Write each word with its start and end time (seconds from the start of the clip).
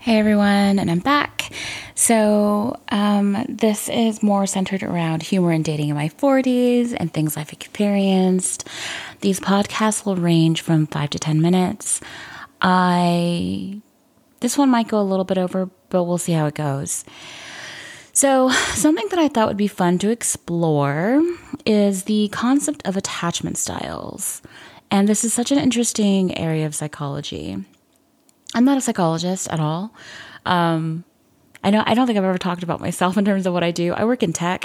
Hey 0.00 0.20
everyone, 0.20 0.78
and 0.78 0.88
I'm 0.92 1.00
back. 1.00 1.50
So, 1.96 2.78
um, 2.88 3.44
this 3.48 3.88
is 3.88 4.22
more 4.22 4.46
centered 4.46 4.84
around 4.84 5.24
humor 5.24 5.50
and 5.50 5.64
dating 5.64 5.88
in 5.88 5.96
my 5.96 6.08
40s 6.10 6.94
and 6.96 7.12
things 7.12 7.36
I've 7.36 7.52
experienced. 7.52 8.68
These 9.22 9.40
podcasts 9.40 10.06
will 10.06 10.14
range 10.14 10.60
from 10.60 10.86
five 10.86 11.10
to 11.10 11.18
10 11.18 11.42
minutes. 11.42 12.00
I, 12.62 13.82
this 14.38 14.56
one 14.56 14.70
might 14.70 14.86
go 14.86 15.00
a 15.00 15.02
little 15.02 15.24
bit 15.24 15.36
over, 15.36 15.68
but 15.90 16.04
we'll 16.04 16.16
see 16.16 16.32
how 16.32 16.46
it 16.46 16.54
goes. 16.54 17.04
So, 18.12 18.50
something 18.50 19.08
that 19.08 19.18
I 19.18 19.26
thought 19.26 19.48
would 19.48 19.56
be 19.56 19.66
fun 19.66 19.98
to 19.98 20.10
explore 20.10 21.20
is 21.66 22.04
the 22.04 22.28
concept 22.28 22.86
of 22.86 22.96
attachment 22.96 23.58
styles. 23.58 24.42
And 24.92 25.08
this 25.08 25.24
is 25.24 25.34
such 25.34 25.50
an 25.50 25.58
interesting 25.58 26.38
area 26.38 26.66
of 26.66 26.74
psychology. 26.76 27.64
I'm 28.54 28.64
not 28.64 28.78
a 28.78 28.80
psychologist 28.80 29.48
at 29.48 29.60
all. 29.60 29.94
Um, 30.46 31.04
I 31.62 31.70
know 31.70 31.82
I 31.84 31.94
don't 31.94 32.06
think 32.06 32.18
I've 32.18 32.24
ever 32.24 32.38
talked 32.38 32.62
about 32.62 32.80
myself 32.80 33.16
in 33.16 33.24
terms 33.24 33.46
of 33.46 33.52
what 33.52 33.64
I 33.64 33.70
do. 33.70 33.92
I 33.92 34.04
work 34.04 34.22
in 34.22 34.32
tech, 34.32 34.64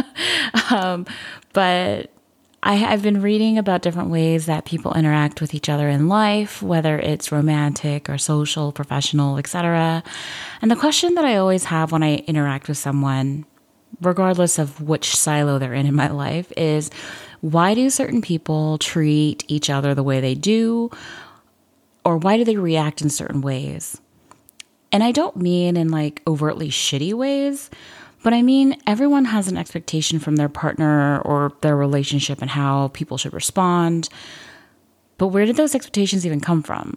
um, 0.70 1.06
but 1.52 2.10
I, 2.62 2.74
have 2.74 3.02
been 3.02 3.20
reading 3.20 3.58
about 3.58 3.82
different 3.82 4.10
ways 4.10 4.46
that 4.46 4.64
people 4.64 4.94
interact 4.94 5.40
with 5.40 5.54
each 5.54 5.68
other 5.68 5.88
in 5.88 6.08
life, 6.08 6.62
whether 6.62 6.98
it's 6.98 7.30
romantic 7.30 8.08
or 8.08 8.18
social, 8.18 8.72
professional, 8.72 9.38
etc. 9.38 10.02
And 10.62 10.70
the 10.70 10.76
question 10.76 11.14
that 11.14 11.24
I 11.24 11.36
always 11.36 11.64
have 11.64 11.92
when 11.92 12.02
I 12.02 12.16
interact 12.26 12.66
with 12.66 12.78
someone, 12.78 13.44
regardless 14.00 14.58
of 14.58 14.80
which 14.80 15.14
silo 15.14 15.58
they're 15.58 15.74
in 15.74 15.86
in 15.86 15.94
my 15.94 16.08
life, 16.08 16.52
is 16.56 16.90
why 17.40 17.74
do 17.74 17.88
certain 17.90 18.22
people 18.22 18.78
treat 18.78 19.44
each 19.48 19.70
other 19.70 19.94
the 19.94 20.02
way 20.02 20.20
they 20.20 20.34
do? 20.34 20.90
Or 22.06 22.16
why 22.16 22.36
do 22.36 22.44
they 22.44 22.56
react 22.56 23.02
in 23.02 23.10
certain 23.10 23.40
ways? 23.40 24.00
And 24.92 25.02
I 25.02 25.10
don't 25.10 25.34
mean 25.34 25.76
in 25.76 25.88
like 25.88 26.22
overtly 26.24 26.68
shitty 26.68 27.12
ways, 27.12 27.68
but 28.22 28.32
I 28.32 28.42
mean 28.42 28.80
everyone 28.86 29.24
has 29.24 29.48
an 29.48 29.56
expectation 29.56 30.20
from 30.20 30.36
their 30.36 30.48
partner 30.48 31.20
or 31.22 31.52
their 31.62 31.76
relationship 31.76 32.40
and 32.40 32.48
how 32.48 32.88
people 32.94 33.18
should 33.18 33.32
respond. 33.32 34.08
But 35.18 35.28
where 35.28 35.46
did 35.46 35.56
those 35.56 35.74
expectations 35.74 36.24
even 36.24 36.40
come 36.40 36.62
from? 36.62 36.96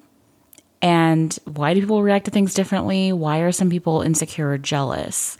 And 0.80 1.36
why 1.46 1.73
do 1.73 1.80
people 1.80 2.04
react 2.04 2.26
to 2.26 2.32
things 2.32 2.54
differently? 2.54 3.12
Why 3.12 3.40
are 3.40 3.52
some 3.52 3.72
people 3.72 4.04
insecure 4.04 4.52
or 4.52 4.58
jealous? 4.60 5.40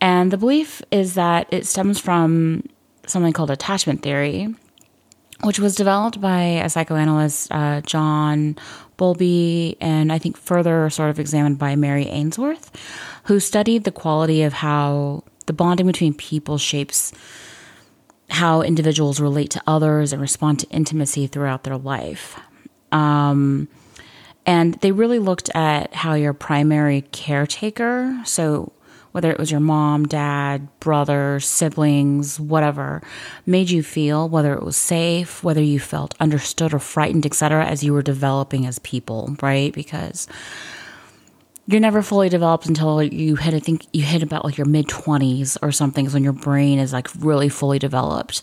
And 0.00 0.30
the 0.30 0.38
belief 0.38 0.82
is 0.92 1.14
that 1.14 1.48
it 1.50 1.66
stems 1.66 1.98
from 1.98 2.62
something 3.08 3.32
called 3.32 3.50
attachment 3.50 4.02
theory, 4.02 4.54
which 5.42 5.58
was 5.58 5.74
developed 5.74 6.20
by 6.20 6.42
a 6.42 6.68
psychoanalyst, 6.68 7.48
uh, 7.50 7.80
John 7.82 8.56
Bowlby, 8.96 9.76
and 9.80 10.12
I 10.12 10.18
think 10.18 10.36
further 10.36 10.88
sort 10.90 11.10
of 11.10 11.18
examined 11.18 11.58
by 11.58 11.76
Mary 11.76 12.06
Ainsworth, 12.06 12.70
who 13.24 13.40
studied 13.40 13.84
the 13.84 13.90
quality 13.90 14.42
of 14.42 14.52
how 14.52 15.24
the 15.46 15.52
bonding 15.52 15.86
between 15.86 16.14
people 16.14 16.58
shapes 16.58 17.12
how 18.30 18.62
individuals 18.62 19.20
relate 19.20 19.50
to 19.50 19.62
others 19.66 20.12
and 20.12 20.20
respond 20.20 20.60
to 20.60 20.68
intimacy 20.68 21.26
throughout 21.26 21.64
their 21.64 21.76
life. 21.76 22.40
Um, 22.90 23.68
and 24.46 24.74
they 24.74 24.92
really 24.92 25.18
looked 25.18 25.50
at 25.54 25.94
how 25.94 26.14
your 26.14 26.32
primary 26.32 27.02
caretaker, 27.12 28.20
so 28.24 28.72
whether 29.14 29.30
it 29.30 29.38
was 29.38 29.48
your 29.48 29.60
mom, 29.60 30.06
dad, 30.06 30.66
brother, 30.80 31.38
siblings, 31.38 32.40
whatever, 32.40 33.00
made 33.46 33.70
you 33.70 33.80
feel, 33.80 34.28
whether 34.28 34.52
it 34.54 34.64
was 34.64 34.76
safe, 34.76 35.44
whether 35.44 35.62
you 35.62 35.78
felt 35.78 36.16
understood 36.18 36.74
or 36.74 36.80
frightened, 36.80 37.24
etc., 37.24 37.64
as 37.64 37.84
you 37.84 37.92
were 37.92 38.02
developing 38.02 38.66
as 38.66 38.80
people, 38.80 39.36
right? 39.40 39.72
Because 39.72 40.26
you're 41.68 41.80
never 41.80 42.02
fully 42.02 42.28
developed 42.28 42.66
until 42.66 43.00
you 43.00 43.36
hit, 43.36 43.54
I 43.54 43.60
think 43.60 43.86
you 43.92 44.02
hit 44.02 44.24
about 44.24 44.44
like 44.44 44.58
your 44.58 44.66
mid 44.66 44.88
20s 44.88 45.56
or 45.62 45.70
something, 45.70 46.06
is 46.06 46.12
when 46.12 46.24
your 46.24 46.32
brain 46.32 46.80
is 46.80 46.92
like 46.92 47.08
really 47.20 47.48
fully 47.48 47.78
developed. 47.78 48.42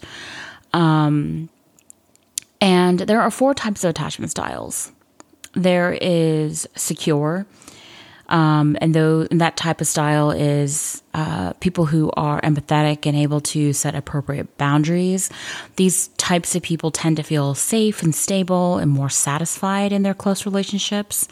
Um, 0.72 1.50
and 2.62 3.00
there 3.02 3.20
are 3.20 3.30
four 3.30 3.54
types 3.54 3.84
of 3.84 3.90
attachment 3.90 4.32
styles 4.32 4.94
there 5.54 5.98
is 6.02 6.66
secure, 6.76 7.46
um, 8.32 8.78
and 8.80 8.96
though 8.96 9.28
and 9.30 9.42
that 9.42 9.58
type 9.58 9.82
of 9.82 9.88
style 9.88 10.32
is 10.32 11.04
uh, 11.14 11.52
people 11.54 11.86
who 11.86 12.10
are 12.16 12.40
empathetic 12.42 13.06
and 13.06 13.16
able 13.16 13.42
to 13.42 13.74
set 13.74 13.94
appropriate 13.94 14.58
boundaries. 14.58 15.30
These 15.76 16.08
types 16.10 16.56
of 16.56 16.64
people 16.64 16.92
tend 16.92 17.18
to 17.18 17.24
feel 17.24 17.54
safe 17.54 18.02
and 18.02 18.16
stable 18.16 18.78
and 18.78 18.90
more 18.90 19.10
satisfied 19.10 19.92
in 19.92 20.04
their 20.04 20.14
close 20.14 20.46
relationships. 20.46 21.28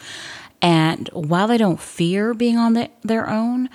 And 0.61 1.07
while 1.13 1.47
they 1.47 1.57
don't 1.57 1.79
fear 1.79 2.33
being 2.33 2.57
on 2.57 2.73
the, 2.73 2.89
their 3.03 3.29
own, 3.29 3.69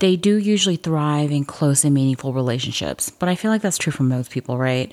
they 0.00 0.16
do 0.16 0.36
usually 0.36 0.76
thrive 0.76 1.32
in 1.32 1.46
close 1.46 1.82
and 1.82 1.94
meaningful 1.94 2.34
relationships. 2.34 3.08
But 3.08 3.30
I 3.30 3.36
feel 3.36 3.50
like 3.50 3.62
that's 3.62 3.78
true 3.78 3.92
for 3.92 4.02
most 4.02 4.30
people, 4.30 4.58
right? 4.58 4.92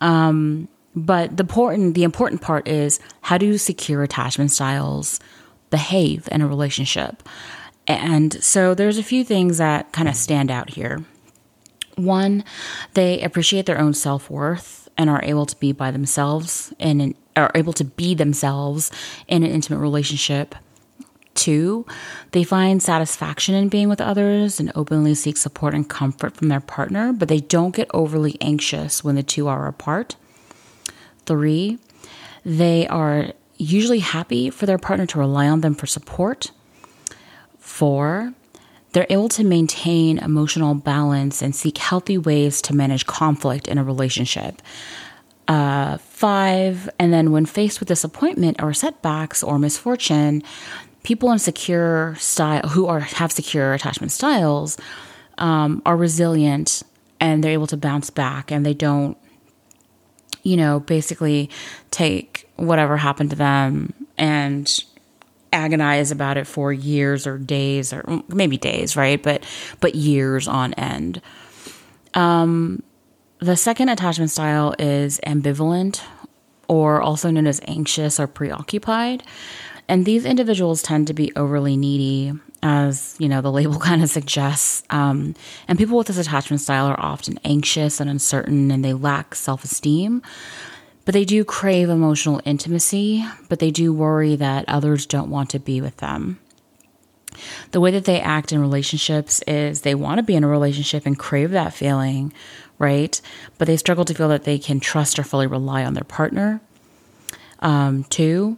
Um, 0.00 0.66
but 0.96 1.36
the 1.36 1.44
important 1.44 1.94
the 1.94 2.02
important 2.02 2.40
part 2.40 2.66
is 2.66 2.98
how 3.20 3.38
do 3.38 3.46
you 3.46 3.56
secure 3.56 4.02
attachment 4.02 4.50
styles 4.50 5.20
behave 5.70 6.28
in 6.30 6.42
a 6.42 6.46
relationship. 6.46 7.22
And 7.86 8.42
so 8.42 8.74
there's 8.74 8.98
a 8.98 9.02
few 9.02 9.24
things 9.24 9.58
that 9.58 9.92
kind 9.92 10.08
of 10.08 10.14
stand 10.14 10.50
out 10.50 10.70
here. 10.70 11.04
One, 11.96 12.44
they 12.94 13.20
appreciate 13.20 13.66
their 13.66 13.80
own 13.80 13.94
self 13.94 14.30
worth 14.30 14.88
and 14.96 15.10
are 15.10 15.22
able 15.24 15.46
to 15.46 15.56
be 15.56 15.72
by 15.72 15.90
themselves 15.90 16.72
and 16.78 17.14
are 17.36 17.50
able 17.54 17.72
to 17.74 17.84
be 17.84 18.14
themselves 18.14 18.90
in 19.28 19.42
an 19.42 19.50
intimate 19.50 19.80
relationship. 19.80 20.54
Two, 21.34 21.86
they 22.32 22.44
find 22.44 22.82
satisfaction 22.82 23.54
in 23.54 23.68
being 23.68 23.88
with 23.88 24.00
others 24.00 24.60
and 24.60 24.72
openly 24.74 25.14
seek 25.14 25.36
support 25.36 25.74
and 25.74 25.88
comfort 25.88 26.36
from 26.36 26.48
their 26.48 26.60
partner, 26.60 27.12
but 27.12 27.28
they 27.28 27.40
don't 27.40 27.74
get 27.74 27.90
overly 27.94 28.36
anxious 28.40 29.02
when 29.02 29.14
the 29.14 29.22
two 29.22 29.48
are 29.48 29.66
apart. 29.66 30.16
Three, 31.24 31.78
they 32.44 32.86
are 32.88 33.32
usually 33.60 33.98
happy 33.98 34.50
for 34.50 34.66
their 34.66 34.78
partner 34.78 35.06
to 35.06 35.18
rely 35.18 35.48
on 35.48 35.60
them 35.60 35.74
for 35.74 35.86
support. 35.86 36.50
Four, 37.58 38.32
they're 38.92 39.06
able 39.10 39.28
to 39.30 39.44
maintain 39.44 40.18
emotional 40.18 40.74
balance 40.74 41.42
and 41.42 41.54
seek 41.54 41.78
healthy 41.78 42.18
ways 42.18 42.60
to 42.62 42.74
manage 42.74 43.06
conflict 43.06 43.68
in 43.68 43.78
a 43.78 43.84
relationship. 43.84 44.60
Uh, 45.46 45.98
five, 45.98 46.88
and 46.98 47.12
then 47.12 47.32
when 47.32 47.44
faced 47.44 47.80
with 47.80 47.88
disappointment 47.88 48.62
or 48.62 48.72
setbacks 48.72 49.42
or 49.42 49.58
misfortune, 49.58 50.42
people 51.02 51.30
in 51.32 51.38
secure 51.38 52.14
style 52.18 52.68
who 52.68 52.86
are 52.86 53.00
have 53.00 53.32
secure 53.32 53.74
attachment 53.74 54.12
styles 54.12 54.78
um, 55.38 55.82
are 55.84 55.96
resilient 55.96 56.82
and 57.18 57.42
they're 57.42 57.52
able 57.52 57.66
to 57.66 57.76
bounce 57.76 58.10
back 58.10 58.50
and 58.50 58.64
they 58.64 58.74
don't 58.74 59.16
you 60.42 60.56
know, 60.56 60.80
basically 60.80 61.50
take 61.90 62.48
whatever 62.60 62.96
happened 62.96 63.30
to 63.30 63.36
them 63.36 63.92
and 64.18 64.84
agonize 65.52 66.10
about 66.10 66.36
it 66.36 66.46
for 66.46 66.72
years 66.72 67.26
or 67.26 67.38
days 67.38 67.92
or 67.92 68.22
maybe 68.28 68.56
days, 68.56 68.96
right? 68.96 69.22
But 69.22 69.44
but 69.80 69.94
years 69.94 70.46
on 70.46 70.74
end. 70.74 71.20
Um, 72.14 72.82
the 73.38 73.56
second 73.56 73.88
attachment 73.88 74.30
style 74.30 74.74
is 74.78 75.18
ambivalent, 75.26 76.02
or 76.68 77.00
also 77.00 77.30
known 77.30 77.46
as 77.46 77.60
anxious 77.66 78.20
or 78.20 78.26
preoccupied. 78.26 79.22
And 79.88 80.04
these 80.04 80.24
individuals 80.24 80.82
tend 80.82 81.08
to 81.08 81.14
be 81.14 81.32
overly 81.34 81.76
needy 81.76 82.32
as 82.62 83.16
you 83.18 83.28
know 83.28 83.40
the 83.40 83.50
label 83.50 83.78
kind 83.78 84.02
of 84.02 84.10
suggests 84.10 84.82
um, 84.90 85.34
and 85.66 85.78
people 85.78 85.96
with 85.96 86.08
this 86.08 86.18
attachment 86.18 86.60
style 86.60 86.86
are 86.86 87.00
often 87.00 87.38
anxious 87.44 88.00
and 88.00 88.10
uncertain 88.10 88.70
and 88.70 88.84
they 88.84 88.92
lack 88.92 89.34
self-esteem 89.34 90.22
but 91.10 91.14
they 91.14 91.24
do 91.24 91.44
crave 91.44 91.88
emotional 91.88 92.40
intimacy 92.44 93.26
but 93.48 93.58
they 93.58 93.72
do 93.72 93.92
worry 93.92 94.36
that 94.36 94.64
others 94.68 95.06
don't 95.06 95.28
want 95.28 95.50
to 95.50 95.58
be 95.58 95.80
with 95.80 95.96
them. 95.96 96.38
The 97.72 97.80
way 97.80 97.90
that 97.90 98.04
they 98.04 98.20
act 98.20 98.52
in 98.52 98.60
relationships 98.60 99.42
is 99.42 99.80
they 99.80 99.96
want 99.96 100.18
to 100.18 100.22
be 100.22 100.36
in 100.36 100.44
a 100.44 100.48
relationship 100.48 101.06
and 101.06 101.18
crave 101.18 101.50
that 101.50 101.74
feeling 101.74 102.32
right? 102.78 103.20
But 103.58 103.66
they 103.66 103.76
struggle 103.76 104.04
to 104.04 104.14
feel 104.14 104.28
that 104.28 104.44
they 104.44 104.56
can 104.56 104.78
trust 104.78 105.18
or 105.18 105.24
fully 105.24 105.48
rely 105.48 105.84
on 105.84 105.94
their 105.94 106.04
partner. 106.04 106.60
Um, 107.58 108.04
two 108.04 108.56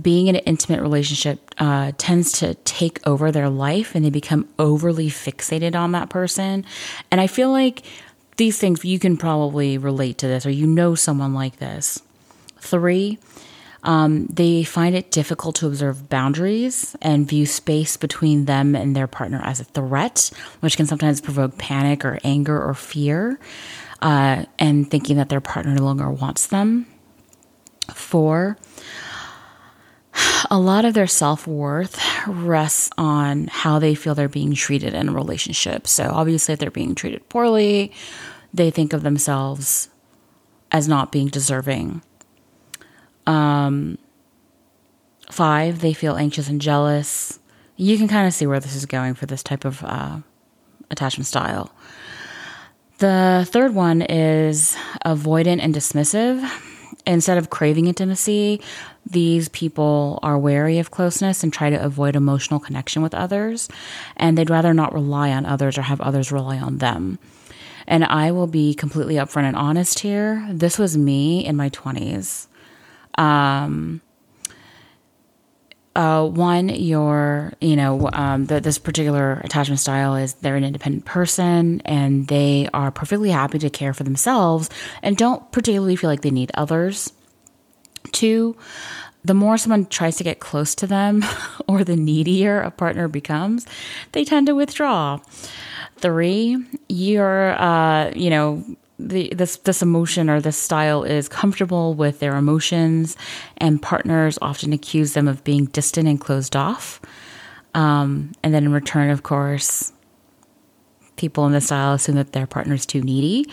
being 0.00 0.28
in 0.28 0.36
an 0.36 0.42
intimate 0.46 0.80
relationship 0.80 1.54
uh, 1.58 1.92
tends 1.98 2.32
to 2.38 2.54
take 2.54 3.06
over 3.06 3.30
their 3.30 3.50
life 3.50 3.94
and 3.94 4.04
they 4.04 4.10
become 4.10 4.48
overly 4.58 5.08
fixated 5.08 5.74
on 5.74 5.92
that 5.92 6.08
person. 6.08 6.64
And 7.10 7.20
I 7.20 7.26
feel 7.26 7.50
like 7.50 7.82
these 8.40 8.58
things, 8.58 8.82
you 8.86 8.98
can 8.98 9.18
probably 9.18 9.76
relate 9.76 10.16
to 10.16 10.26
this 10.26 10.46
or 10.46 10.50
you 10.50 10.66
know 10.66 10.94
someone 10.94 11.34
like 11.34 11.58
this. 11.58 12.02
Three, 12.58 13.18
um, 13.82 14.28
they 14.28 14.64
find 14.64 14.96
it 14.96 15.10
difficult 15.10 15.56
to 15.56 15.66
observe 15.66 16.08
boundaries 16.08 16.96
and 17.02 17.28
view 17.28 17.44
space 17.44 17.98
between 17.98 18.46
them 18.46 18.74
and 18.74 18.96
their 18.96 19.06
partner 19.06 19.42
as 19.44 19.60
a 19.60 19.64
threat, 19.64 20.30
which 20.60 20.78
can 20.78 20.86
sometimes 20.86 21.20
provoke 21.20 21.58
panic 21.58 22.02
or 22.02 22.18
anger 22.24 22.58
or 22.62 22.72
fear, 22.72 23.38
uh, 24.00 24.46
and 24.58 24.90
thinking 24.90 25.18
that 25.18 25.28
their 25.28 25.42
partner 25.42 25.74
no 25.74 25.84
longer 25.84 26.10
wants 26.10 26.46
them. 26.46 26.86
Four, 27.92 28.56
a 30.50 30.58
lot 30.58 30.86
of 30.86 30.94
their 30.94 31.06
self 31.06 31.46
worth 31.46 32.00
rests 32.26 32.88
on 32.96 33.48
how 33.48 33.78
they 33.78 33.94
feel 33.94 34.14
they're 34.14 34.30
being 34.30 34.54
treated 34.54 34.94
in 34.94 35.10
a 35.10 35.12
relationship. 35.12 35.86
So, 35.86 36.04
obviously, 36.04 36.54
if 36.54 36.58
they're 36.58 36.70
being 36.70 36.94
treated 36.94 37.28
poorly, 37.28 37.92
they 38.52 38.70
think 38.70 38.92
of 38.92 39.02
themselves 39.02 39.88
as 40.72 40.88
not 40.88 41.12
being 41.12 41.28
deserving. 41.28 42.02
Um, 43.26 43.98
five, 45.30 45.80
they 45.80 45.92
feel 45.92 46.16
anxious 46.16 46.48
and 46.48 46.60
jealous. 46.60 47.38
You 47.76 47.96
can 47.96 48.08
kind 48.08 48.26
of 48.26 48.34
see 48.34 48.46
where 48.46 48.60
this 48.60 48.74
is 48.74 48.86
going 48.86 49.14
for 49.14 49.26
this 49.26 49.42
type 49.42 49.64
of 49.64 49.82
uh, 49.84 50.18
attachment 50.90 51.26
style. 51.26 51.72
The 52.98 53.46
third 53.48 53.74
one 53.74 54.02
is 54.02 54.76
avoidant 55.06 55.60
and 55.62 55.74
dismissive. 55.74 56.46
Instead 57.06 57.38
of 57.38 57.48
craving 57.48 57.86
intimacy, 57.86 58.60
these 59.06 59.48
people 59.48 60.18
are 60.22 60.38
wary 60.38 60.78
of 60.78 60.90
closeness 60.90 61.42
and 61.42 61.50
try 61.50 61.70
to 61.70 61.82
avoid 61.82 62.14
emotional 62.14 62.60
connection 62.60 63.00
with 63.00 63.14
others, 63.14 63.68
and 64.16 64.36
they'd 64.36 64.50
rather 64.50 64.74
not 64.74 64.92
rely 64.92 65.30
on 65.30 65.46
others 65.46 65.78
or 65.78 65.82
have 65.82 66.00
others 66.02 66.30
rely 66.30 66.58
on 66.58 66.76
them. 66.76 67.18
And 67.90 68.04
I 68.04 68.30
will 68.30 68.46
be 68.46 68.72
completely 68.72 69.16
upfront 69.16 69.44
and 69.44 69.56
honest 69.56 69.98
here. 69.98 70.46
This 70.48 70.78
was 70.78 70.96
me 70.96 71.44
in 71.44 71.56
my 71.56 71.70
20s. 71.70 72.46
Um, 73.18 74.00
uh, 75.96 76.24
one, 76.24 76.68
your, 76.68 77.52
you 77.60 77.74
know, 77.74 78.08
um, 78.12 78.46
the, 78.46 78.60
this 78.60 78.78
particular 78.78 79.40
attachment 79.44 79.80
style 79.80 80.14
is 80.14 80.34
they're 80.34 80.54
an 80.54 80.62
independent 80.62 81.04
person 81.04 81.82
and 81.84 82.28
they 82.28 82.68
are 82.72 82.92
perfectly 82.92 83.30
happy 83.30 83.58
to 83.58 83.68
care 83.68 83.92
for 83.92 84.04
themselves 84.04 84.70
and 85.02 85.16
don't 85.16 85.50
particularly 85.50 85.96
feel 85.96 86.08
like 86.08 86.22
they 86.22 86.30
need 86.30 86.52
others. 86.54 87.12
Two, 88.12 88.56
the 89.24 89.34
more 89.34 89.58
someone 89.58 89.86
tries 89.86 90.16
to 90.16 90.24
get 90.24 90.38
close 90.38 90.76
to 90.76 90.86
them 90.86 91.24
or 91.68 91.82
the 91.82 91.96
needier 91.96 92.60
a 92.60 92.70
partner 92.70 93.08
becomes, 93.08 93.66
they 94.12 94.24
tend 94.24 94.46
to 94.46 94.54
withdraw. 94.54 95.18
Three, 96.00 96.56
you're, 96.88 97.60
uh, 97.60 98.10
you 98.14 98.30
know, 98.30 98.64
the, 98.98 99.32
this 99.34 99.56
this 99.58 99.82
emotion 99.82 100.28
or 100.28 100.40
this 100.40 100.56
style 100.56 101.04
is 101.04 101.28
comfortable 101.28 101.94
with 101.94 102.20
their 102.20 102.36
emotions, 102.36 103.16
and 103.58 103.80
partners 103.80 104.38
often 104.42 104.72
accuse 104.72 105.14
them 105.14 105.28
of 105.28 105.42
being 105.44 105.66
distant 105.66 106.08
and 106.08 106.20
closed 106.20 106.56
off. 106.56 107.00
Um, 107.74 108.32
and 108.42 108.52
then 108.52 108.64
in 108.64 108.72
return, 108.72 109.10
of 109.10 109.22
course, 109.22 109.92
people 111.16 111.46
in 111.46 111.52
this 111.52 111.66
style 111.66 111.94
assume 111.94 112.16
that 112.16 112.32
their 112.32 112.46
partner's 112.46 112.86
too 112.86 113.02
needy. 113.02 113.50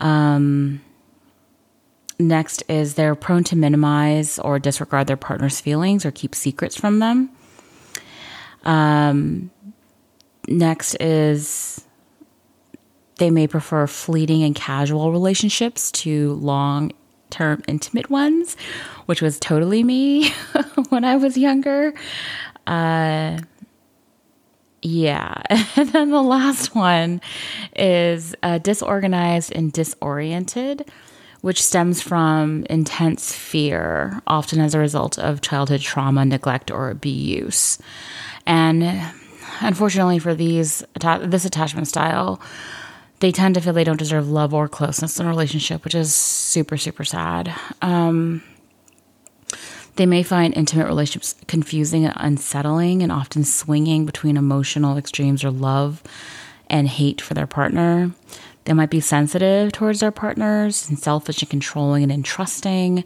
Um, 0.00 0.80
next 2.18 2.62
is 2.68 2.94
they're 2.94 3.14
prone 3.14 3.44
to 3.44 3.56
minimize 3.56 4.38
or 4.38 4.58
disregard 4.58 5.06
their 5.06 5.16
partner's 5.16 5.60
feelings 5.60 6.04
or 6.06 6.10
keep 6.10 6.34
secrets 6.34 6.76
from 6.76 6.98
them. 7.00 7.30
Um, 8.64 9.50
next 10.48 10.94
is 10.96 11.84
they 13.16 13.30
may 13.30 13.46
prefer 13.46 13.86
fleeting 13.86 14.42
and 14.42 14.54
casual 14.54 15.12
relationships 15.12 15.90
to 15.92 16.34
long 16.34 16.92
term 17.30 17.62
intimate 17.66 18.10
ones, 18.10 18.56
which 19.06 19.20
was 19.20 19.38
totally 19.38 19.82
me 19.82 20.30
when 20.88 21.04
I 21.04 21.16
was 21.16 21.36
younger. 21.36 21.94
Uh, 22.66 23.38
yeah. 24.82 25.42
And 25.76 25.88
then 25.90 26.10
the 26.10 26.22
last 26.22 26.74
one 26.74 27.20
is 27.74 28.34
uh, 28.42 28.58
disorganized 28.58 29.52
and 29.52 29.72
disoriented, 29.72 30.88
which 31.40 31.62
stems 31.62 32.00
from 32.00 32.64
intense 32.70 33.34
fear, 33.34 34.20
often 34.26 34.60
as 34.60 34.74
a 34.74 34.78
result 34.78 35.18
of 35.18 35.40
childhood 35.40 35.80
trauma, 35.80 36.24
neglect, 36.24 36.70
or 36.70 36.90
abuse. 36.90 37.78
And 38.46 38.84
unfortunately 39.60 40.18
for 40.18 40.34
these 40.34 40.84
this 41.22 41.44
attachment 41.44 41.88
style, 41.88 42.40
they 43.20 43.32
tend 43.32 43.54
to 43.54 43.60
feel 43.60 43.72
they 43.72 43.84
don't 43.84 43.98
deserve 43.98 44.28
love 44.28 44.52
or 44.52 44.68
closeness 44.68 45.18
in 45.18 45.26
a 45.26 45.28
relationship, 45.28 45.84
which 45.84 45.94
is 45.94 46.14
super, 46.14 46.76
super 46.76 47.04
sad. 47.04 47.54
Um, 47.80 48.42
they 49.96 50.06
may 50.06 50.22
find 50.22 50.56
intimate 50.56 50.86
relationships 50.86 51.36
confusing 51.46 52.04
and 52.04 52.14
unsettling 52.16 53.02
and 53.02 53.12
often 53.12 53.44
swinging 53.44 54.06
between 54.06 54.36
emotional 54.36 54.98
extremes 54.98 55.44
or 55.44 55.50
love 55.50 56.02
and 56.68 56.88
hate 56.88 57.20
for 57.20 57.34
their 57.34 57.46
partner. 57.46 58.10
They 58.64 58.72
might 58.72 58.90
be 58.90 59.00
sensitive 59.00 59.72
towards 59.72 60.00
their 60.00 60.10
partners 60.10 60.88
and 60.88 60.98
selfish 60.98 61.42
and 61.42 61.50
controlling 61.50 62.02
and 62.02 62.10
entrusting. 62.10 63.04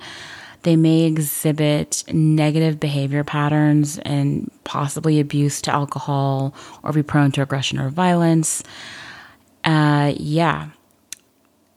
They 0.62 0.76
may 0.76 1.04
exhibit 1.04 2.04
negative 2.12 2.80
behavior 2.80 3.24
patterns 3.24 3.98
and 4.00 4.50
possibly 4.64 5.20
abuse 5.20 5.62
to 5.62 5.72
alcohol 5.72 6.54
or 6.82 6.92
be 6.92 7.02
prone 7.02 7.32
to 7.32 7.42
aggression 7.42 7.78
or 7.78 7.90
violence. 7.90 8.62
Uh, 9.64 10.12
yeah. 10.16 10.70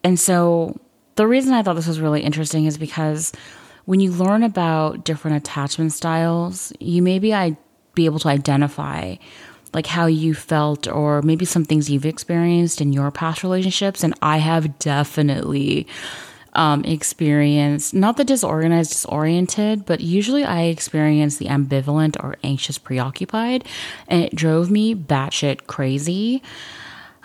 And 0.04 0.19
so 0.19 0.80
the 1.16 1.28
reason 1.28 1.54
I 1.54 1.63
thought 1.63 1.75
this 1.75 1.88
was 1.88 2.00
really 2.00 2.22
interesting 2.22 2.66
is 2.66 2.78
because 2.78 3.31
when 3.86 4.00
you 4.00 4.12
learn 4.12 4.44
about 4.44 5.04
different 5.04 5.38
attachment 5.38 5.94
styles, 5.94 6.74
you 6.80 7.01
maybe 7.01 7.34
I 7.34 7.57
be 7.94 8.06
able 8.06 8.19
to 8.19 8.30
identify 8.30 9.16
like 9.74 9.86
how 9.86 10.06
you 10.06 10.34
felt 10.34 10.88
or 10.88 11.22
maybe 11.22 11.45
some 11.45 11.66
things 11.66 11.89
you've 11.89 12.06
experienced 12.06 12.81
in 12.81 12.94
your 12.94 13.12
past 13.12 13.44
relationships 13.44 14.04
and 14.04 14.13
I 14.22 14.38
have 14.38 14.80
definitely 14.80 15.88
um, 16.53 16.83
experience 16.83 17.94
not 17.94 18.18
the 18.18 18.24
disorganized, 18.24 18.92
disoriented, 18.92 19.86
but 19.86 20.01
usually 20.01 20.44
I 20.44 20.63
experience 20.63 21.38
the 21.38 21.45
ambivalent 21.45 22.21
or 22.24 22.36
anxious, 22.44 22.77
preoccupied, 22.77 23.65
and 24.07 24.24
it 24.24 24.36
drove 24.36 24.69
me 24.69 24.95
batshit 24.95 25.68
crazy. 25.68 26.42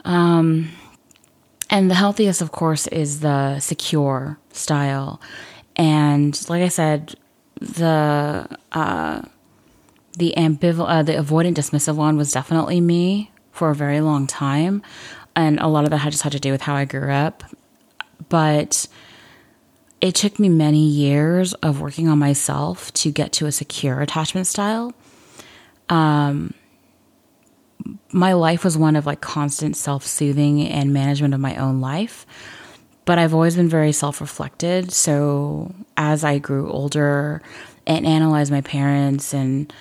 Um, 0.04 0.70
and 1.68 1.90
the 1.90 1.96
healthiest, 1.96 2.40
of 2.40 2.52
course, 2.52 2.86
is 2.88 3.20
the 3.20 3.58
secure 3.58 4.38
style. 4.52 5.20
And 5.74 6.38
like 6.48 6.62
I 6.62 6.68
said, 6.68 7.16
the 7.60 8.46
uh, 8.72 9.22
the 10.16 10.32
ambivalent, 10.36 10.88
uh, 10.88 11.02
the 11.02 11.12
avoidant, 11.12 11.54
dismissive 11.54 11.96
one 11.96 12.16
was 12.16 12.32
definitely 12.32 12.80
me 12.80 13.30
for 13.52 13.70
a 13.70 13.74
very 13.74 14.00
long 14.00 14.26
time, 14.26 14.82
and 15.34 15.58
a 15.60 15.66
lot 15.66 15.84
of 15.84 15.90
that 15.90 15.98
had 15.98 16.12
just 16.12 16.22
had 16.22 16.32
to 16.32 16.40
do 16.40 16.52
with 16.52 16.62
how 16.62 16.74
I 16.74 16.84
grew 16.84 17.10
up. 17.10 17.42
But 18.28 18.86
it 20.00 20.14
took 20.14 20.38
me 20.38 20.48
many 20.48 20.86
years 20.86 21.54
of 21.54 21.80
working 21.80 22.08
on 22.08 22.18
myself 22.18 22.92
to 22.94 23.10
get 23.10 23.32
to 23.32 23.46
a 23.46 23.52
secure 23.52 24.00
attachment 24.00 24.46
style. 24.46 24.92
Um, 25.88 26.54
my 28.12 28.32
life 28.32 28.64
was 28.64 28.76
one 28.76 28.96
of 28.96 29.06
like 29.06 29.20
constant 29.20 29.76
self 29.76 30.04
soothing 30.04 30.66
and 30.66 30.92
management 30.92 31.34
of 31.34 31.40
my 31.40 31.56
own 31.56 31.80
life. 31.80 32.26
But 33.04 33.18
I've 33.18 33.34
always 33.34 33.56
been 33.56 33.68
very 33.68 33.92
self 33.92 34.20
reflected. 34.20 34.92
So 34.92 35.74
as 35.96 36.24
I 36.24 36.38
grew 36.38 36.70
older 36.70 37.40
and 37.86 38.04
analyzed 38.04 38.50
my 38.50 38.62
parents 38.62 39.32
and 39.32 39.72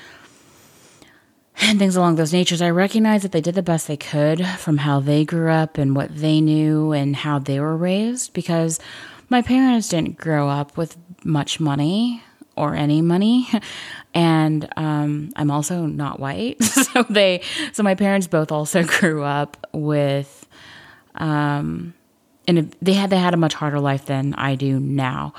and 1.61 1.79
things 1.79 1.95
along 1.95 2.15
those 2.15 2.33
natures, 2.33 2.61
I 2.61 2.69
recognize 2.69 3.23
that 3.23 3.31
they 3.31 3.41
did 3.41 3.55
the 3.55 3.63
best 3.63 3.87
they 3.87 3.97
could 3.97 4.45
from 4.45 4.77
how 4.77 4.99
they 4.99 5.25
grew 5.25 5.49
up 5.49 5.77
and 5.77 5.95
what 5.95 6.15
they 6.15 6.41
knew 6.41 6.91
and 6.91 7.15
how 7.15 7.39
they 7.39 7.59
were 7.59 7.77
raised 7.77 8.33
because 8.33 8.79
my 9.29 9.41
parents 9.41 9.89
didn't 9.89 10.17
grow 10.17 10.49
up 10.49 10.77
with 10.77 10.97
much 11.23 11.59
money 11.59 12.23
or 12.55 12.75
any 12.75 13.01
money 13.01 13.47
and 14.15 14.67
um, 14.77 15.31
I'm 15.35 15.51
also 15.51 15.85
not 15.85 16.19
white. 16.19 16.63
so 16.63 17.03
they, 17.03 17.41
so 17.73 17.83
my 17.83 17.95
parents 17.95 18.27
both 18.27 18.51
also 18.51 18.83
grew 18.99 19.23
up 19.23 19.67
with, 19.73 20.47
um, 21.15 21.93
and 22.47 22.73
they 22.81 22.93
had 22.93 23.09
they 23.09 23.17
had 23.17 23.33
a 23.33 23.37
much 23.37 23.53
harder 23.53 23.79
life 23.79 24.05
than 24.05 24.33
I 24.35 24.55
do 24.55 24.79
now. 24.79 25.33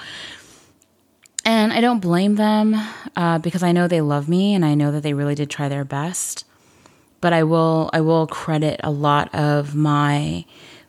And 1.46 1.72
I 1.72 1.80
don't 1.80 2.00
blame 2.00 2.34
them 2.34 2.74
uh, 3.14 3.38
because 3.38 3.62
I 3.62 3.70
know 3.70 3.86
they 3.86 4.00
love 4.00 4.28
me 4.28 4.54
and 4.54 4.64
I 4.64 4.74
know 4.74 4.90
that 4.90 5.04
they 5.04 5.14
really 5.14 5.36
did 5.36 5.48
try 5.48 5.68
their 5.68 5.84
best. 5.84 6.44
But 7.20 7.32
I 7.32 7.44
will 7.44 7.88
I 7.92 8.00
will 8.00 8.26
credit 8.26 8.80
a 8.82 8.90
lot 8.90 9.32
of 9.32 9.72
my 9.72 10.44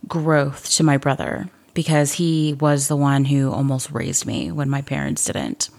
growth 0.07 0.71
to 0.71 0.83
my 0.83 0.97
brother 0.97 1.47
because 1.75 2.13
he 2.13 2.55
was 2.59 2.87
the 2.87 2.95
one 2.95 3.25
who 3.25 3.51
almost 3.51 3.91
raised 3.91 4.25
me 4.25 4.51
when 4.51 4.67
my 4.67 4.81
parents 4.81 5.25
didn't. 5.25 5.69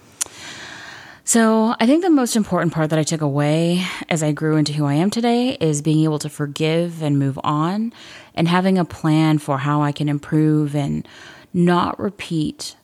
So, 1.24 1.74
I 1.78 1.84
think 1.84 2.02
the 2.02 2.08
most 2.08 2.36
important 2.36 2.72
part 2.72 2.88
that 2.88 2.98
I 2.98 3.02
took 3.02 3.20
away 3.20 3.84
as 4.08 4.22
I 4.22 4.32
grew 4.32 4.56
into 4.56 4.72
who 4.72 4.86
I 4.86 4.94
am 4.94 5.10
today 5.10 5.58
is 5.60 5.82
being 5.82 6.04
able 6.04 6.18
to 6.20 6.30
forgive 6.30 7.02
and 7.02 7.18
move 7.18 7.38
on 7.44 7.92
and 8.34 8.48
having 8.48 8.78
a 8.78 8.84
plan 8.86 9.36
for 9.36 9.58
how 9.58 9.82
I 9.82 9.92
can 9.92 10.08
improve 10.08 10.74
and 10.74 11.06
not 11.52 12.00
repeat 12.00 12.76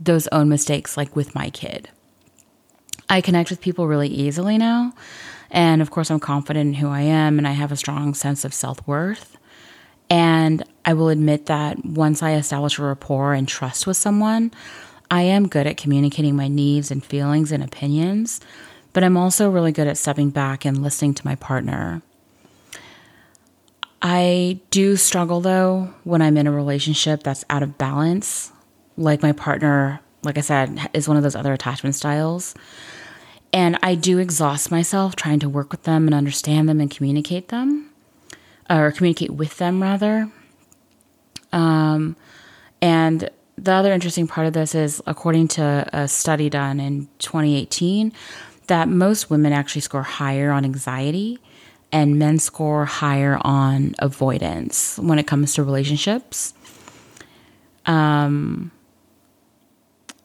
those 0.00 0.28
own 0.28 0.48
mistakes 0.48 0.96
like 0.96 1.14
with 1.16 1.34
my 1.34 1.50
kid. 1.50 1.88
I 3.08 3.20
connect 3.20 3.50
with 3.50 3.60
people 3.60 3.86
really 3.86 4.08
easily 4.08 4.58
now. 4.58 4.92
And 5.50 5.80
of 5.80 5.90
course, 5.90 6.10
I'm 6.10 6.20
confident 6.20 6.68
in 6.68 6.74
who 6.74 6.88
I 6.88 7.00
am 7.00 7.38
and 7.38 7.48
I 7.48 7.52
have 7.52 7.72
a 7.72 7.76
strong 7.76 8.14
sense 8.14 8.44
of 8.44 8.52
self 8.52 8.86
worth. 8.86 9.36
And 10.10 10.64
I 10.84 10.94
will 10.94 11.08
admit 11.08 11.46
that 11.46 11.84
once 11.84 12.22
I 12.22 12.34
establish 12.34 12.78
a 12.78 12.82
rapport 12.82 13.34
and 13.34 13.46
trust 13.46 13.86
with 13.86 13.96
someone, 13.96 14.50
I 15.10 15.22
am 15.22 15.48
good 15.48 15.66
at 15.66 15.76
communicating 15.76 16.36
my 16.36 16.48
needs 16.48 16.90
and 16.90 17.04
feelings 17.04 17.50
and 17.52 17.62
opinions, 17.62 18.40
but 18.92 19.04
I'm 19.04 19.16
also 19.16 19.50
really 19.50 19.72
good 19.72 19.86
at 19.86 19.96
stepping 19.96 20.30
back 20.30 20.64
and 20.64 20.82
listening 20.82 21.14
to 21.14 21.26
my 21.26 21.34
partner. 21.34 22.02
I 24.00 24.60
do 24.70 24.96
struggle 24.96 25.40
though 25.40 25.92
when 26.04 26.22
I'm 26.22 26.36
in 26.36 26.46
a 26.46 26.52
relationship 26.52 27.22
that's 27.22 27.44
out 27.50 27.62
of 27.62 27.78
balance. 27.78 28.52
Like 28.98 29.22
my 29.22 29.32
partner, 29.32 30.00
like 30.22 30.36
I 30.36 30.42
said, 30.42 30.90
is 30.92 31.08
one 31.08 31.16
of 31.16 31.22
those 31.22 31.36
other 31.36 31.52
attachment 31.52 31.94
styles. 31.94 32.54
And 33.52 33.78
I 33.82 33.94
do 33.94 34.18
exhaust 34.18 34.70
myself 34.70 35.16
trying 35.16 35.38
to 35.38 35.48
work 35.48 35.70
with 35.70 35.84
them 35.84 36.06
and 36.06 36.14
understand 36.14 36.68
them 36.68 36.80
and 36.80 36.90
communicate 36.90 37.48
them, 37.48 37.90
or 38.68 38.92
communicate 38.92 39.30
with 39.30 39.56
them 39.56 39.80
rather. 39.80 40.30
Um, 41.52 42.16
and 42.82 43.30
the 43.56 43.72
other 43.72 43.92
interesting 43.92 44.26
part 44.26 44.46
of 44.46 44.52
this 44.52 44.74
is, 44.74 45.02
according 45.06 45.48
to 45.48 45.88
a 45.92 46.06
study 46.08 46.50
done 46.50 46.78
in 46.78 47.08
2018, 47.20 48.12
that 48.66 48.88
most 48.88 49.30
women 49.30 49.52
actually 49.52 49.80
score 49.80 50.02
higher 50.02 50.50
on 50.50 50.64
anxiety 50.64 51.38
and 51.90 52.18
men 52.18 52.38
score 52.38 52.84
higher 52.84 53.38
on 53.40 53.94
avoidance 53.98 54.98
when 54.98 55.18
it 55.18 55.26
comes 55.26 55.54
to 55.54 55.62
relationships. 55.62 56.52
Um, 57.86 58.70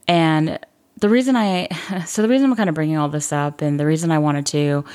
and 0.07 0.59
the 0.97 1.09
reason 1.09 1.35
I, 1.35 1.67
so 2.05 2.21
the 2.21 2.29
reason 2.29 2.49
I'm 2.49 2.55
kind 2.55 2.69
of 2.69 2.75
bringing 2.75 2.97
all 2.97 3.09
this 3.09 3.31
up, 3.31 3.61
and 3.61 3.79
the 3.79 3.85
reason 3.85 4.11
I 4.11 4.19
wanted 4.19 4.45
to 4.47 4.85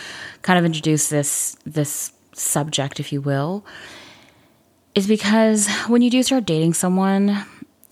kind 0.42 0.58
of 0.58 0.64
introduce 0.64 1.08
this 1.08 1.56
this 1.64 2.12
subject, 2.32 3.00
if 3.00 3.12
you 3.12 3.20
will, 3.20 3.64
is 4.94 5.06
because 5.06 5.68
when 5.86 6.02
you 6.02 6.10
do 6.10 6.22
start 6.22 6.44
dating 6.44 6.74
someone, 6.74 7.44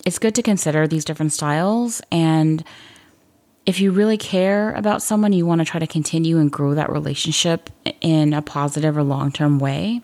it's 0.05 0.19
good 0.19 0.35
to 0.35 0.43
consider 0.43 0.87
these 0.87 1.05
different 1.05 1.33
styles 1.33 2.01
and 2.11 2.63
if 3.67 3.81
you 3.81 3.91
really 3.91 4.17
care 4.17 4.71
about 4.71 5.01
someone, 5.01 5.33
you 5.33 5.45
want 5.45 5.59
to 5.59 5.65
try 5.65 5.77
to 5.77 5.85
continue 5.85 6.37
and 6.39 6.49
grow 6.49 6.73
that 6.73 6.89
relationship 6.89 7.69
in 7.99 8.33
a 8.33 8.41
positive 8.41 8.97
or 8.97 9.03
long 9.03 9.29
term 9.29 9.59
way. 9.59 10.01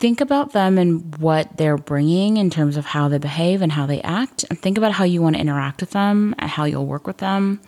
Think 0.00 0.22
about 0.22 0.52
them 0.52 0.78
and 0.78 1.14
what 1.18 1.58
they're 1.58 1.76
bringing 1.76 2.38
in 2.38 2.48
terms 2.48 2.78
of 2.78 2.86
how 2.86 3.08
they 3.08 3.18
behave 3.18 3.60
and 3.60 3.70
how 3.70 3.84
they 3.84 4.00
act, 4.00 4.46
and 4.48 4.58
think 4.58 4.78
about 4.78 4.92
how 4.92 5.04
you 5.04 5.20
want 5.20 5.36
to 5.36 5.40
interact 5.40 5.82
with 5.82 5.90
them 5.90 6.34
and 6.38 6.50
how 6.50 6.64
you'll 6.64 6.86
work 6.86 7.06
with 7.06 7.18
them 7.18 7.60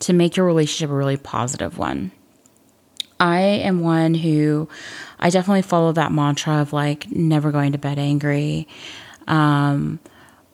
to 0.00 0.12
make 0.12 0.36
your 0.36 0.46
relationship 0.46 0.90
a 0.90 0.94
really 0.94 1.16
positive 1.16 1.78
one. 1.78 2.10
I 3.20 3.38
am 3.38 3.80
one 3.80 4.14
who 4.14 4.68
I 5.20 5.30
definitely 5.30 5.62
follow 5.62 5.92
that 5.92 6.10
mantra 6.10 6.54
of 6.54 6.72
like 6.72 7.08
never 7.10 7.52
going 7.52 7.70
to 7.70 7.78
bed 7.78 8.00
angry. 8.00 8.66
Um, 9.28 10.00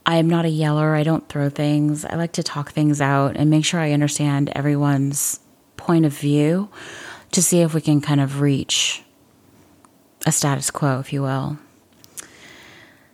I 0.05 0.17
am 0.17 0.29
not 0.29 0.45
a 0.45 0.51
yeller. 0.51 0.95
I 0.95 1.03
don't 1.03 1.27
throw 1.31 1.49
things. 1.49 2.05
I 2.05 2.17
like 2.17 2.33
to 2.33 2.43
talk 2.43 2.73
things 2.73 3.01
out 3.01 3.37
and 3.37 3.49
make 3.49 3.65
sure 3.65 3.81
I 3.81 3.93
understand 3.93 4.51
everyone's 4.51 5.41
point 5.79 6.05
of 6.05 6.13
view 6.13 6.69
to 7.31 7.43
see 7.43 7.63
if 7.63 7.73
we 7.73 7.81
can 7.81 8.03
kind 8.03 8.21
of 8.21 8.43
reach 8.43 9.03
a 10.27 10.33
status 10.33 10.71
quo, 10.71 11.01
if 11.01 11.13
you 11.13 11.23
will. 11.23 11.59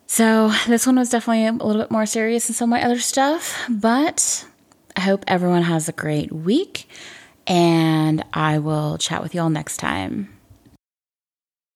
So, 0.06 0.52
this 0.66 0.86
one 0.86 0.96
was 0.96 1.10
definitely 1.10 1.46
a 1.46 1.52
little 1.52 1.82
bit 1.82 1.90
more 1.90 2.06
serious 2.06 2.46
than 2.46 2.54
some 2.54 2.72
of 2.72 2.80
my 2.80 2.84
other 2.84 2.98
stuff, 2.98 3.54
but 3.68 4.46
I 4.96 5.02
hope 5.02 5.24
everyone 5.28 5.62
has 5.62 5.88
a 5.88 5.92
great 5.92 6.32
week 6.32 6.88
and 7.46 8.24
I 8.32 8.58
will 8.58 8.98
chat 8.98 9.22
with 9.22 9.34
you 9.34 9.42
all 9.42 9.50
next 9.50 9.76
time. 9.76 10.37